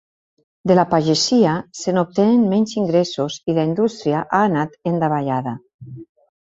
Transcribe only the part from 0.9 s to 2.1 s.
pagesia se